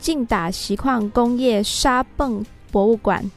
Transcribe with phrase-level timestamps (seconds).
[0.00, 3.30] 劲打锡矿工业沙泵博物馆、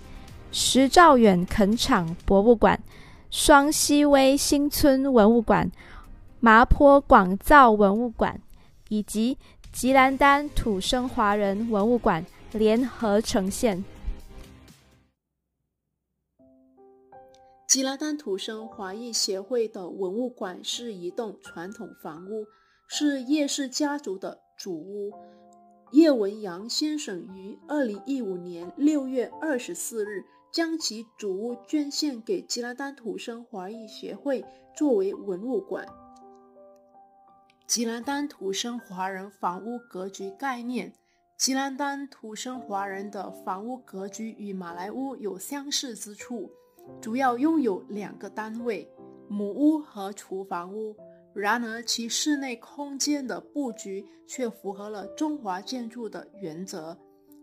[0.52, 2.82] 石兆远垦场博物馆、
[3.30, 5.70] 双溪威新村文物馆、
[6.40, 8.40] 麻坡广造文物馆
[8.88, 9.38] 以及
[9.72, 13.84] 吉兰丹土生华人文物馆联合呈现。
[17.68, 22.46] 吉兰丹土生华裔协会的文物馆是一栋传统房屋，
[22.88, 25.12] 是叶氏家族的主屋。
[25.94, 34.44] 叶文阳先生于二零一五年六月二十四日将其主屋捐献给吉兰丹土生华裔协会
[34.76, 35.86] 作为文物馆。
[37.68, 40.92] 吉兰丹土生华人房屋格局概念：
[41.38, 46.50] 吉兰丹土生华人的房屋格局与马来屋有相似之处，
[47.00, 48.92] 主要拥有两个单位：
[49.30, 50.96] 母屋和厨房屋。
[51.34, 56.98] 然而，其室内空间的布局却符合了中华建筑的原则。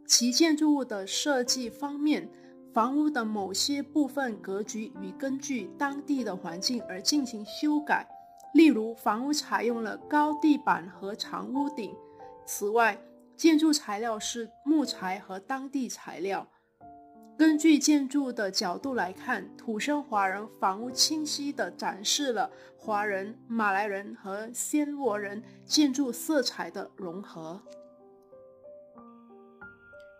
[0.06, 2.28] 其建筑物的设计方面，
[2.72, 8.08] 房屋的某些部分格局与根据当地的环境而进行修改。
[8.54, 11.94] 例如，房屋采用了高地板和长屋顶。
[12.46, 13.00] 此外，
[13.36, 16.48] 建筑材料是木材和当地材料。
[17.40, 27.58] 根据建筑的角度来看，土生华人房屋清晰地展示了华人、马来人和暹罗人建筑色彩的融合。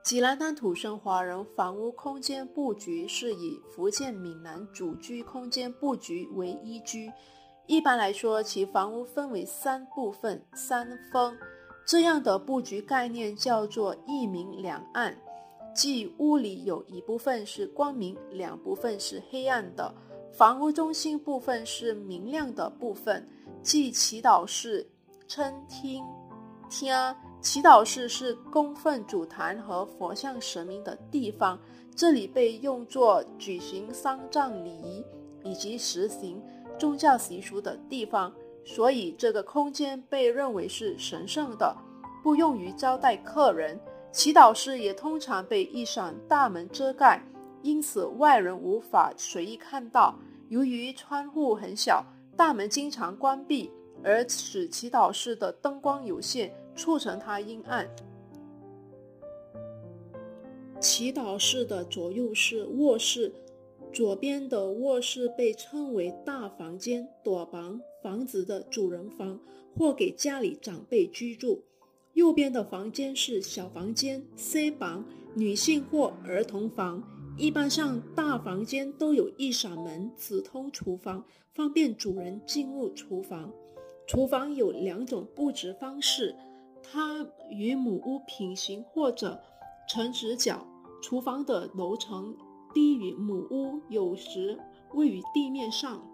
[0.03, 7.13] 吉兰丹土生华人房屋空间布局是以福建闽南主居空间布局为依据。
[7.67, 11.37] 一般来说，其房屋分为三部分、三峰，
[11.87, 15.15] 这样的布局概念叫做一明两暗。
[15.75, 19.95] 即屋里有一部分是光明，两部分是黑暗的。
[20.33, 23.29] 房屋中心部分是明亮的部分，
[23.63, 24.87] 即祈祷室、
[25.27, 26.05] 称厅、
[26.69, 26.93] 厅。
[27.41, 31.59] 祈祷室是供奉主坛和佛像神明的地方，
[31.97, 35.05] 这里被用作举行丧葬礼仪
[35.43, 36.43] 以及实行
[36.79, 38.33] 宗教习俗的地方，
[38.65, 41.75] 所以这个空间被认为是神圣的，
[42.23, 43.81] 不用于招待客人。
[44.13, 47.23] 祈祷室也通常被一扇大门遮盖，
[47.63, 50.19] 因此外人无法随意看到。
[50.49, 52.05] 由于窗户很小，
[52.37, 53.71] 大门经常关闭，
[54.03, 57.89] 而使祈祷室的灯光有限，促成它阴暗。
[60.81, 63.33] 祈祷室的左右是卧室，
[63.93, 69.39] 左边的卧室被称为大房间、躲房、房子的主人房，
[69.79, 71.63] 或给家里长辈居住。
[72.15, 75.05] 右边的房间是小房间 C 房，
[75.35, 77.03] 女性或儿童房。
[77.37, 83.51] 一般上，大房间都有一扇门，直通厨房，方便主人进入厨房。
[84.07, 86.35] 厨房有两种布置方式，
[86.83, 89.41] 它与母屋平行或者
[89.89, 90.67] 呈直角。
[91.01, 92.37] 厨房的楼层
[92.75, 94.59] 低于母屋，有时
[94.93, 96.05] 位于地面上。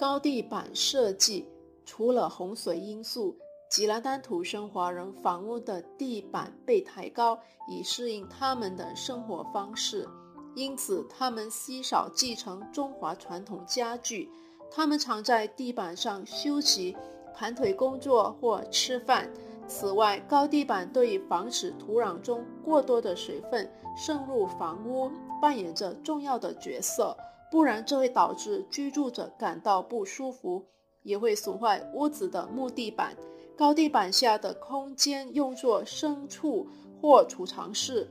[0.00, 1.46] 高地板设计，
[1.84, 3.36] 除了洪水因素。
[3.74, 7.36] 吉兰丹土生华人房屋的地板被抬高，
[7.66, 10.08] 以适应他们的生活方式，
[10.54, 14.30] 因此他们稀少继承中华传统家具。
[14.70, 16.96] 他们常在地板上休息、
[17.34, 19.28] 盘腿工作或吃饭。
[19.66, 25.10] 此外，高地板对于防止土壤中过多的水分渗入房屋
[25.42, 27.16] 扮演着重要的角色，
[27.50, 30.64] 不然这会导致居住者感到不舒服，
[31.02, 33.16] 也会损坏屋子的木地板。
[33.56, 36.68] 高地板下的空间用作牲畜
[37.00, 38.10] 或储藏室，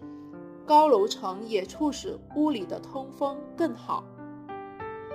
[0.66, 4.04] 高楼层也促使屋里的通风更好。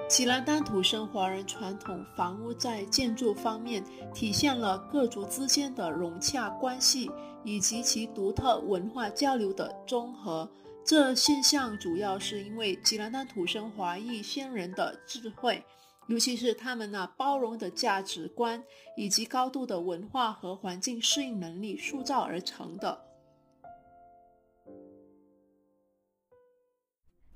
[0.06, 3.84] 吉兰丹土生华人传统房屋在建筑方面
[4.14, 7.10] 体现了各族之间的融洽关系
[7.44, 10.48] 以及其独特文化交流的综合。
[10.82, 15.62] 这现象主要是因为吉兰丹土生华裔先人的智慧。
[16.08, 18.62] 尤其是他们那包容的价值观
[18.96, 22.98] 以及高度的文化和环境适应能力塑造而成的。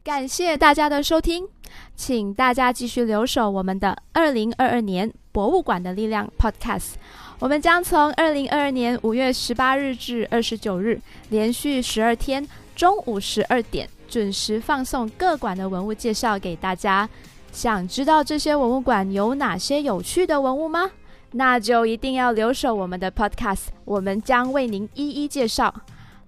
[0.02, 1.46] 感谢大家的收听，
[1.94, 6.94] 请大家继续留守我们的二零二二年博物馆的力量 Podcast。
[7.38, 17.08] 我们将从二零二二年五月十八日至二十九日，连续十二天中午十二点准时放送各馆的文物介绍给大家。
[17.52, 20.90] 想知道这些文物馆有哪些有趣的文物吗？
[21.32, 25.72] 那就一定要留守我们的 Podcast，我们将为您一一介绍。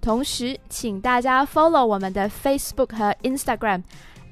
[0.01, 3.83] 同时，请大家 follow 我们的 Facebook 和 Instagram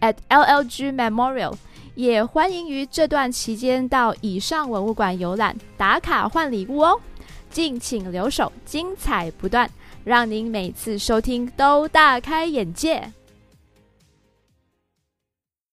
[0.01, 1.55] at LLG Memorial，
[1.95, 7.01] 也欢迎于这段期间到以上文物馆游览打卡换礼物哦。
[7.51, 9.69] 敬请留守，精彩不断，
[10.05, 13.11] 让您每次收听都大开眼界。